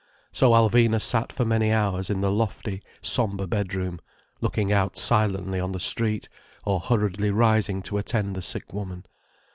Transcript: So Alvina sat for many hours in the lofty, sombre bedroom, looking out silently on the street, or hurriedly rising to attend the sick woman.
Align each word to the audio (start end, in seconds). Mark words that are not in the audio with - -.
So 0.31 0.53
Alvina 0.53 0.99
sat 0.99 1.31
for 1.31 1.45
many 1.45 1.71
hours 1.71 2.09
in 2.09 2.21
the 2.21 2.31
lofty, 2.31 2.81
sombre 3.03 3.45
bedroom, 3.45 4.01
looking 4.41 4.71
out 4.73 4.97
silently 4.97 5.59
on 5.59 5.73
the 5.73 5.79
street, 5.79 6.27
or 6.65 6.79
hurriedly 6.79 7.29
rising 7.29 7.83
to 7.83 7.99
attend 7.99 8.35
the 8.35 8.41
sick 8.41 8.73
woman. 8.73 9.05